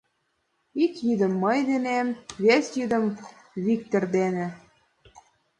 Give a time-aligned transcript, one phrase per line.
[0.83, 2.07] Ик йӱдым— мый денем,
[2.43, 3.05] вес йӱдым—
[3.65, 4.47] Виктыр дене.